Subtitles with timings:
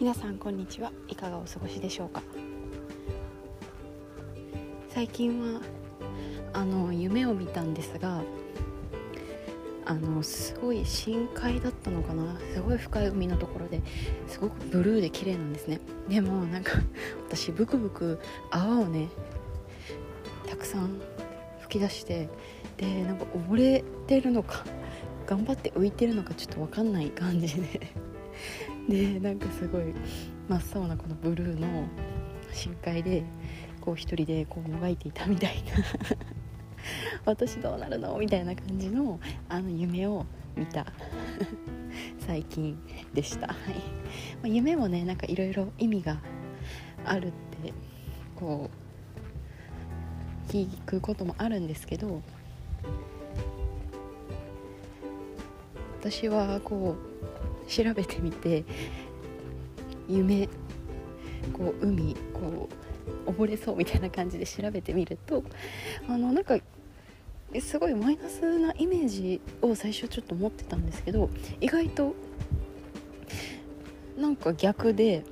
[0.00, 0.92] 皆さんこんにちは。
[1.08, 2.22] いかがお過ごしでしょうか？
[4.88, 5.60] 最近は
[6.54, 8.22] あの夢を見たんですが
[9.84, 12.40] あのすごい深海だったのかな？
[12.54, 13.82] すごい深い海のところで
[14.26, 15.82] すごくブルーで綺麗なんですね。
[16.08, 16.72] でもなんか
[17.28, 18.20] 私ブクブク
[18.50, 19.10] 泡をね
[20.48, 20.98] たくさん
[21.60, 22.30] 吹き出して
[22.78, 24.64] でなんか溺れてるのか
[25.26, 27.92] 頑張って浮いてるのかちょっと分かんない感じで。
[28.90, 29.94] でなんかすごい
[30.48, 31.86] 真っ青なこのブルーの
[32.52, 33.22] 深海で
[33.80, 35.72] こう一人でこうもがいていたみたいな。
[37.24, 40.26] 私どうなるのみたいな感じのあの夢を
[40.56, 40.86] 見た。
[42.18, 42.76] 最近
[43.14, 43.56] でした、はい。
[44.42, 46.20] ま、夢もねなんかいろいろ意味が
[47.04, 47.30] あるっ
[47.62, 47.72] て
[48.34, 48.70] こ
[50.48, 52.22] う聞くこともあるんですけど
[56.00, 58.64] 私はこう調べてみて
[60.08, 60.48] 夢
[61.52, 62.68] こう海こ
[63.26, 65.44] う溺れそうみたいな感じで調べてみると
[66.08, 66.58] あのなんか
[67.60, 71.30] すごいマイナスなイメージを最初ちょっと持ってたんですけど
[71.60, 72.14] 意外と
[74.18, 75.24] なんか逆で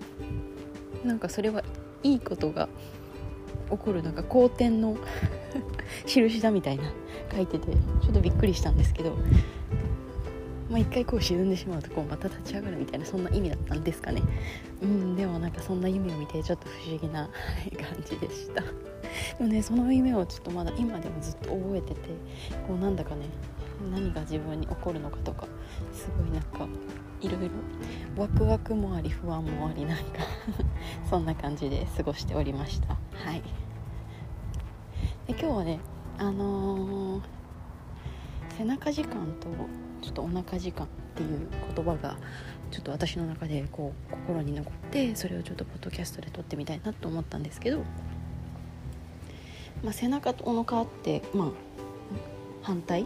[1.04, 1.62] なんかそれは
[2.02, 2.68] いいことが
[3.70, 4.96] 起こるなんか好転の
[6.06, 6.92] 印だみたいな
[7.32, 7.66] 書いてて
[8.02, 9.16] ちょっとびっくりしたんですけど
[10.68, 14.22] まあ、一回こう沈んでしまうとこうまた立ち上がるみたいなそんな意味だったんですかね。
[14.82, 17.28] うんでもなんかそんな夢を見てちょっと不思議な
[17.76, 18.62] 感じでした。
[18.62, 18.68] で
[19.40, 22.00] もねその夢をちょっとまだ今でもずっと覚えてて
[22.66, 23.22] こうなんだかね
[23.92, 25.46] 何が自分に起こるのかとか
[25.92, 26.68] すごいなんか
[27.20, 27.48] いろい
[28.16, 30.04] ろワクワクもあり不安もありなんか
[31.08, 32.88] そんな感じで過ごしておりました。
[32.88, 33.42] はい。
[35.26, 35.80] で今日はね
[36.18, 37.22] あのー、
[38.58, 39.46] 背中時間と
[40.02, 42.16] ちょっとお腹時間っていう言葉が
[42.72, 47.84] ちょっと私の中でこう心に残ってそれをちょっとポッドキャストで撮ってみたいなと思ったんですけど、
[49.84, 51.48] まあ、背中とお腹って、まあ、
[52.62, 53.04] 反対、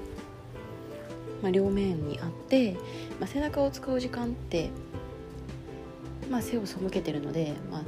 [1.43, 2.73] まあ、両面にあって、
[3.21, 4.71] まあ、背中を使う時間って、
[6.31, 7.83] まあ、背を背けてるので、まあ、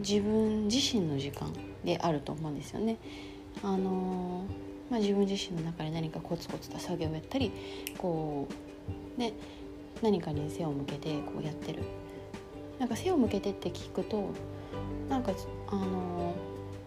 [0.00, 2.98] 自分自身の時間であると思うんですよね。
[3.62, 7.52] あのーまあ、自分自身の中で何かコツコツと作業をやったり
[7.98, 8.48] こ
[9.16, 9.32] う、ね、
[10.02, 11.82] 何かに背を向けてこうやってる
[12.78, 14.30] なんか背を向けてって聞くと
[15.08, 15.32] なんか
[15.68, 16.34] あの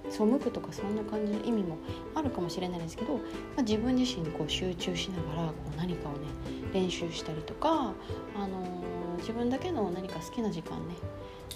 [0.10, 1.78] 背くとかそんな感じの意味も
[2.16, 3.20] あるかもしれないですけど、ま
[3.60, 6.28] あ、自分自身にこう集中しながらこう何かをね
[6.74, 7.94] 練習したりとか、
[8.36, 8.84] あの
[9.20, 10.96] 自分だけの何か好きな時間ね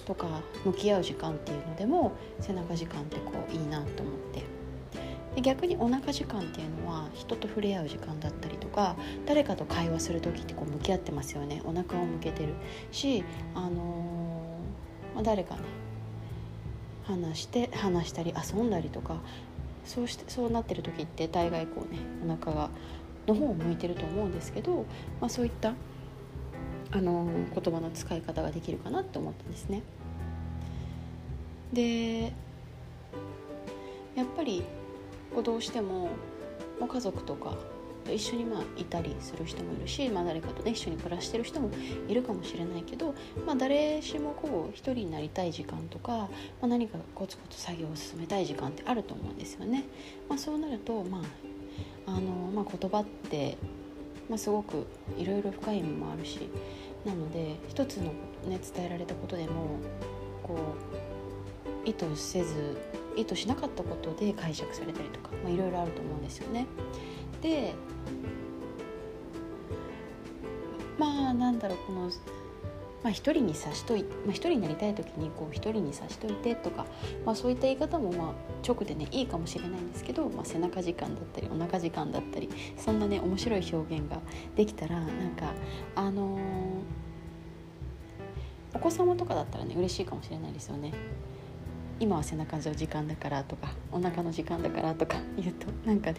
[0.05, 0.27] とか
[0.63, 4.54] 向き合う時間っていうのでも背中時間ってこういいなと思って。
[5.35, 12.53] で逆にお腹時間っていうのは人と触れ合う時間だったりとか誰かと会話する時ってこう向き合ってますよねお腹を向けてる
[12.91, 13.23] し、
[13.53, 15.61] あのー、まあ、誰かね
[17.03, 19.17] 話して話したり遊んだりとか
[19.85, 22.69] そうしてそうなってる時って大概こうねお腹が
[23.27, 24.85] の方を向いてると思うんですけど、
[25.19, 25.73] まあ、そういった
[26.91, 29.83] あのー、言葉の使い方ができるかなって思ったんですね。
[31.73, 32.31] で
[34.15, 34.63] やっぱり
[35.33, 36.09] こうどうしても
[36.79, 37.55] もう家族とか
[38.05, 41.71] と一緒にまあいたりする人もいるし、まあ、誰かとね一緒に暮らしてる人も
[42.07, 43.15] いるかもしれないけど、
[43.45, 46.29] まあ、誰しもこう一人になりたい時間とか、ま
[46.63, 49.85] あ、何かコツコツ作業を進めたい時間ってあると思うんですよね。
[50.29, 51.21] まあ、そうなると、まあ
[52.07, 53.57] あのまあ、言葉って、
[54.29, 54.85] まあ、すごく
[55.17, 56.39] いろいろ深い意味もあるし
[57.03, 58.05] なので一つの、
[58.47, 59.79] ね、伝えられたことでも
[60.43, 62.77] こう意図せず
[63.15, 66.65] 意図しなかったことで解釈されたりとかまあいろいろあると思うんですよね。
[67.41, 67.73] で
[70.97, 72.09] まあなんだろうこの
[73.05, 76.87] まあ、一人にさしといて、まあ、一人になりたい時にこう一人にさしといてとか、
[77.23, 78.33] まあ、そういった言い方もまあ
[78.67, 84.17] 直でねいいかもしれないんですけど、まあ、背中時間だったりお腹時間だったりそんなね面白い表現が
[84.55, 85.53] できたらなんか
[85.93, 86.39] あのー、
[88.73, 90.91] お子様とかだったらね嬉しいかもしれないですよね。
[91.99, 96.17] 今は背中の時間だからとかお腹の時間だからとか 言うとなんかね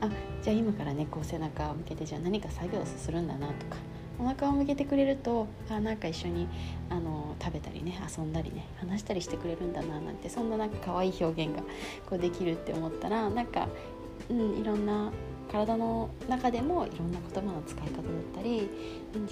[0.00, 0.08] あ
[0.42, 3.76] じゃあ今からねこう背中を向けてじゃあ何か作業するんだなとか
[4.18, 6.46] お腹を向けてくれるとあなんか一緒に
[6.90, 11.62] あの食べたりね遊んだりね話したりしてくれるんだななんてそんななんか可愛い表現が
[12.08, 13.68] こうできるって思ったらなんか、
[14.28, 15.10] うん、いろんな
[15.52, 18.02] 体の中でもいろんな言葉の使い方だっ
[18.34, 18.70] たり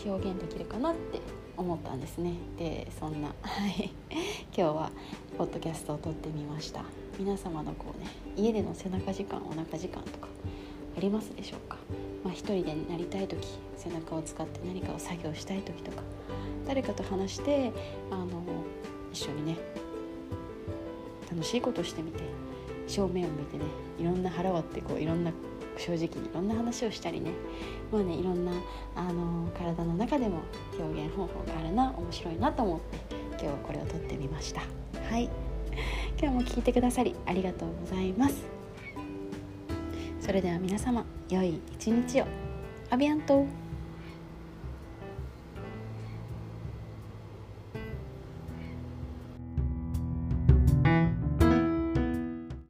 [0.05, 1.21] 表現できるかなって
[1.57, 2.35] 思ったんですね。
[2.59, 3.91] でそんなはい。
[4.57, 4.91] 今日は
[5.39, 6.85] ポッドキャストを撮ってみました。
[7.19, 10.29] 皆様のこうね家での背中時間お腹時間とか
[10.97, 11.77] ありますでしょうか、
[12.25, 13.47] まあ、一人でなりたい時
[13.77, 16.03] 背中を使って何かを作業したい時とか
[16.67, 17.73] 誰かと話して
[18.11, 18.27] あの
[19.13, 19.59] 一緒にね
[21.31, 22.21] 楽しいことしてみて
[22.87, 23.65] 正面を見てね
[23.99, 25.33] いろんな腹割ってこういろんな
[25.81, 27.33] 正直にいろんな話をしたりね。
[27.91, 28.53] まあねいろんな
[28.95, 30.41] あの体の中でも
[30.79, 32.99] 表現方法があるな面白いなと思って
[33.33, 34.61] 今日はこれを撮ってみました。
[35.11, 35.29] はい。
[36.21, 38.45] 今日も聞いてくださりありがとうございます。
[40.21, 42.27] それでは皆様良い一日を。
[42.91, 43.70] アビアント。